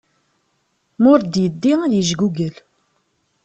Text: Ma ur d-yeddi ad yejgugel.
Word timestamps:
Ma 1.01 1.07
ur 1.13 1.21
d-yeddi 1.23 1.73
ad 1.85 1.93
yejgugel. 1.95 2.55